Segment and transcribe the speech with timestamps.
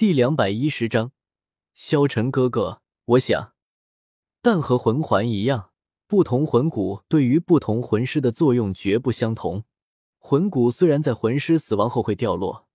[0.00, 1.12] 第两百一十章，
[1.74, 3.52] 萧晨哥哥，我想，
[4.40, 5.72] 但和魂环一样，
[6.06, 9.64] 不同魂骨对于不同魂师的作用绝不相同。
[10.18, 12.66] 魂骨虽然在魂师死亡后会掉落，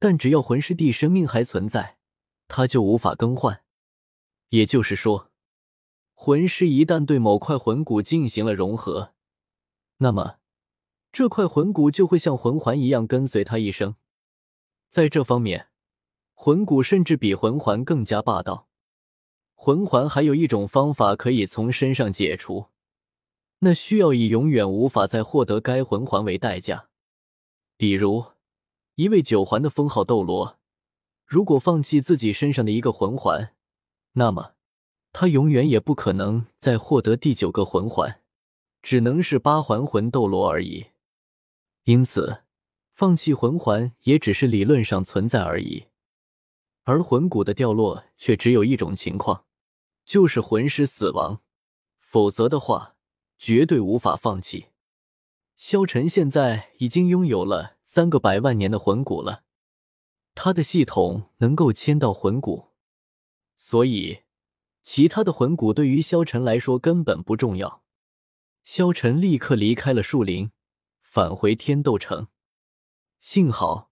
[0.00, 1.98] 但只要魂师地生命还存在，
[2.48, 3.62] 它就无法更换。
[4.48, 5.30] 也就是说，
[6.12, 9.14] 魂师一旦对某块魂骨进行了融合，
[9.98, 10.38] 那么
[11.12, 13.94] 这块魂骨就会像魂环一样跟随他一生。
[14.88, 15.67] 在这方面。
[16.40, 18.68] 魂骨甚至比魂环更加霸道。
[19.56, 22.66] 魂环还有一种方法可以从身上解除，
[23.58, 26.90] 那需要以永远无法再获得该魂环为代价。
[27.76, 28.24] 比如，
[28.94, 30.60] 一位九环的封号斗罗，
[31.26, 33.52] 如果放弃自己身上的一个魂环，
[34.12, 34.52] 那么
[35.12, 38.20] 他永远也不可能再获得第九个魂环，
[38.80, 40.86] 只能是八环魂斗罗而已。
[41.82, 42.44] 因此，
[42.94, 45.86] 放弃魂环也只是理论上存在而已。
[46.88, 49.44] 而魂骨的掉落却只有一种情况，
[50.06, 51.42] 就是魂师死亡，
[51.98, 52.96] 否则的话
[53.36, 54.68] 绝对无法放弃。
[55.54, 59.44] 萧晨现在已经拥有了三个百万年的魂骨了，
[60.34, 62.68] 他的系统能够签到魂骨，
[63.54, 64.20] 所以
[64.82, 67.82] 其他的魂骨对于萧晨来说根本不重要。
[68.64, 70.52] 萧晨立刻离开了树林，
[71.02, 72.28] 返回天斗城。
[73.20, 73.87] 幸好。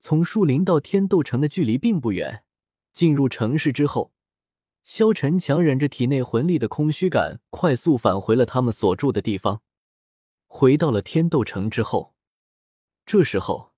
[0.00, 2.42] 从树林到天斗城的距离并不远。
[2.92, 4.12] 进入城市之后，
[4.82, 9.62] 萧晨强忍着体内魂力的空虚感，快速返回了他们所住的地方。
[10.46, 12.16] 回到了天斗城之后，
[13.06, 13.72] 这时候，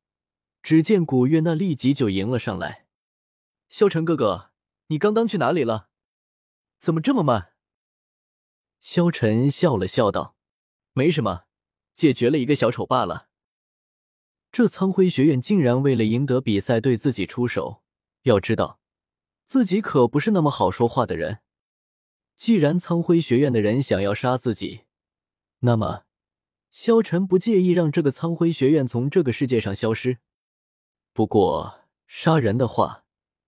[0.63, 2.87] 只见古月娜立即就迎了上来
[3.69, 4.53] ：“萧晨哥哥，
[4.87, 5.91] 你刚刚去哪里了？
[6.79, 7.53] 怎么这么慢？”
[8.81, 10.37] 萧晨笑了笑道
[10.95, 11.45] ：“没什么，
[11.95, 13.29] 解决了一个小丑罢了。”
[14.53, 17.83] 这苍辉学院竟然为了赢得比赛对自己出手，
[18.25, 18.79] 要知道，
[19.47, 21.39] 自己可不是那么好说话的人。
[22.37, 24.83] 既然苍辉学院的人想要杀自己，
[25.61, 26.05] 那么
[26.71, 30.19] 萧晨不介意让这个苍辉学院从这个世界上消失。
[31.15, 33.05] 不过杀人的话，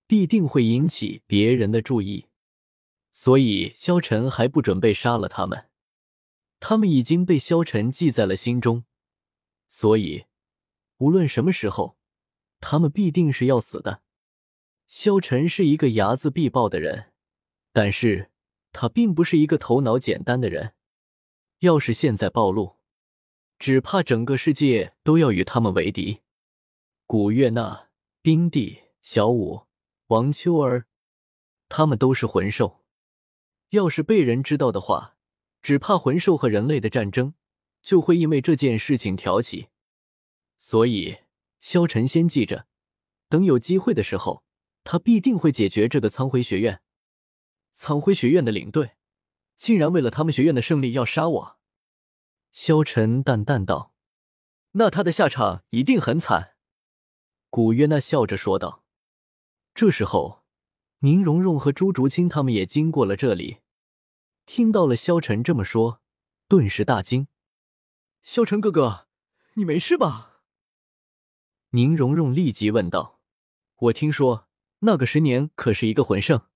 [0.07, 2.29] 必定会引起别人的注意，
[3.11, 5.67] 所以萧晨还不准备杀了他们。
[6.61, 8.85] 他们已经被萧晨记在了心中，
[9.69, 10.25] 所以。
[10.99, 11.97] 无论什么时候，
[12.61, 14.03] 他们必定是要死的。
[14.87, 17.13] 萧晨是一个睚眦必报的人，
[17.73, 18.31] 但是
[18.73, 20.75] 他并不是一个头脑简单的人。
[21.61, 22.77] 要是现在暴露，
[23.59, 26.21] 只怕整个世界都要与他们为敌。
[27.07, 27.89] 古月娜、
[28.23, 29.63] 冰帝、小舞、
[30.09, 30.87] 王秋儿，
[31.69, 32.85] 他们都是魂兽。
[33.71, 35.17] 要是被人知道的话，
[35.63, 37.35] 只怕魂兽和人类的战争
[37.83, 39.69] 就会因为这件事情挑起。
[40.59, 41.19] 所以，
[41.61, 42.67] 萧晨先记着，
[43.29, 44.45] 等有机会的时候，
[44.83, 46.81] 他必定会解决这个苍辉学院。
[47.73, 48.93] 苍辉学院的领队，
[49.57, 51.59] 竟然为了他们学院的胜利要杀我。
[52.53, 53.93] 萧晨淡淡道
[54.73, 56.55] ：“那他的下场一定很惨。”
[57.51, 58.85] 古约娜笑着说道。
[59.75, 60.45] 这时候，
[61.01, 63.59] 宁荣荣和朱竹清他们也经过了这里，
[64.47, 66.01] 听到了萧晨这么说，
[66.47, 67.27] 顿时大惊
[68.23, 69.09] ：“萧晨哥哥，
[69.55, 70.31] 你没事吧？”
[71.75, 73.21] 宁荣荣立即问道
[73.75, 74.47] ：“我听说
[74.79, 76.47] 那个十年可是一个魂圣。”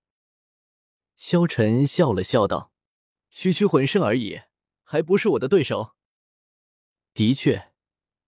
[1.19, 2.71] 萧晨笑了笑道
[3.29, 4.43] ：“区区魂圣而已，
[4.85, 5.97] 还不是我的对手。”
[7.13, 7.73] 的确，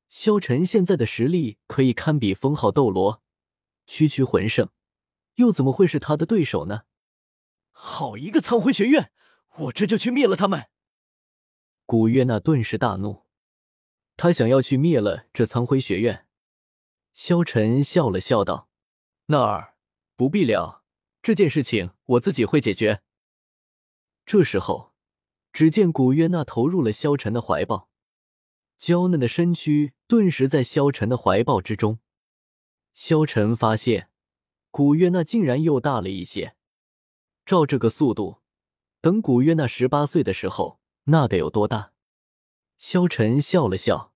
[0.09, 3.23] 萧晨现在的实力可以堪比封号斗罗，
[3.87, 4.71] 区区魂圣
[5.37, 6.83] 又怎么会是他的对手呢？
[7.71, 9.13] 好一个苍辉学院，
[9.59, 10.67] 我这就去灭了他们！
[11.87, 13.27] 古月娜顿时大怒，
[14.17, 16.27] 他想要去灭了这苍辉学院。
[17.13, 18.69] 萧晨笑了笑道
[19.27, 19.75] ：“那儿
[20.17, 20.85] 不必了，
[21.23, 23.03] 这件事情我自己会解决。”
[24.25, 24.93] 这时候，
[25.53, 27.91] 只见古月娜投入了萧晨的怀抱，
[28.79, 31.99] 娇嫩的身躯顿时在萧晨的怀抱之中。
[32.95, 34.11] 萧晨发现，
[34.71, 36.57] 古月娜竟然又大了一些。
[37.45, 38.39] 照这个速度，
[39.01, 41.93] 等古月娜十八岁的时候，那得有多大？
[42.79, 44.15] 萧晨笑了笑，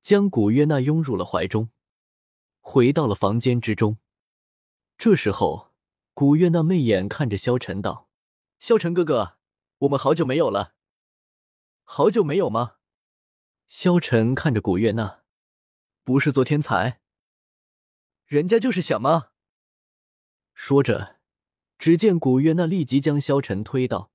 [0.00, 1.70] 将古月娜拥入了怀中。
[2.64, 3.98] 回到了房间之中，
[4.96, 5.72] 这时候，
[6.14, 8.08] 古月娜媚眼看着萧晨道
[8.60, 9.36] ：“萧晨哥哥，
[9.78, 10.74] 我们好久没有了。
[11.82, 12.76] ”“好久没有吗？”
[13.66, 15.22] 萧晨看着古月娜
[16.04, 17.00] ，“不是昨天才。
[18.26, 19.30] ”“人家就是想吗？”
[20.54, 21.16] 说着，
[21.78, 24.12] 只见古月娜立即将萧晨推倒，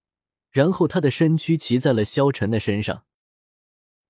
[0.49, 3.05] 然后他的身躯骑在了萧晨的身上。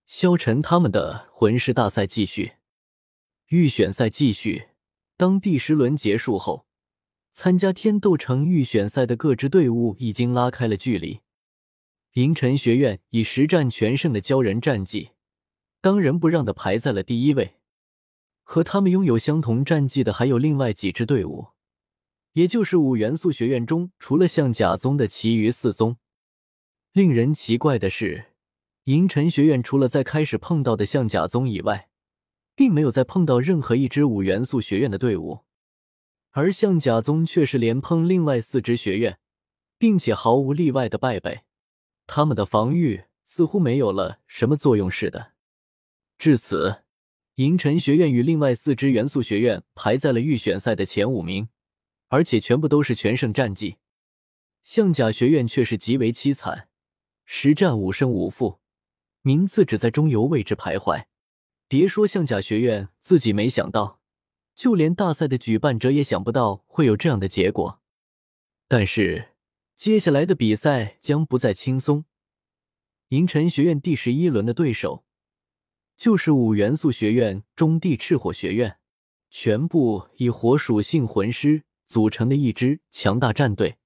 [0.06, 2.57] 萧晨他们的魂师大赛继续。
[3.50, 4.68] 预选赛继续。
[5.16, 6.66] 当第十轮结束后，
[7.32, 11.22] 参加天斗城预选赛的各支队伍已经拉开了距离。
[12.16, 15.12] 银尘学院以实战全胜的骄人战绩，
[15.80, 17.54] 当仁不让的排在了第一位。
[18.44, 21.48] 和他们拥有相同战绩的还有另外几支队伍，
[22.34, 25.98] 也就是五元素学院中除了象甲宗的其余四宗。
[26.92, 28.34] 令人奇怪的是，
[28.86, 31.90] 银尘学院除了在开始碰到的象甲宗以外，
[32.58, 35.42] 并没有再碰到任何一支五元素学院的队伍。
[36.32, 39.20] 而象甲宗却是连碰另外四支学院，
[39.78, 41.44] 并且毫无例外的败北，
[42.08, 45.34] 他们的防御似乎没有了什么作用似的。
[46.18, 46.84] 至此，
[47.36, 51.50] 银尘学院与另外四支元素学院排在了预选赛的前五名，
[52.08, 53.78] 而且全部都是全胜战绩。
[54.64, 56.70] 象甲学院却是极为凄惨，
[57.24, 58.60] 实战五胜五负，
[59.22, 61.06] 名次只在中游位置徘徊。
[61.68, 64.02] 别说象甲学院自己没想到。
[64.56, 67.80] 就连大赛的举办者也想不到会有这样的结果，
[68.68, 69.36] 但是
[69.76, 72.06] 接下来的比赛将不再轻松。
[73.10, 75.06] 银尘学院第十一轮的对手
[75.96, 78.80] 就是五元素学院中地赤火学院，
[79.30, 83.78] 全部以火属性魂师组成的一支强大战队。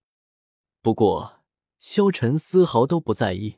[0.81, 1.41] 不过，
[1.79, 3.57] 萧晨丝毫都不在意，